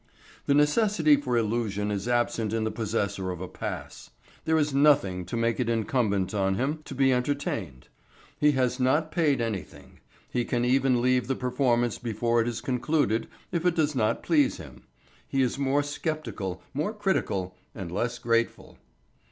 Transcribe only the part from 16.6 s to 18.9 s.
more critical, and less grateful.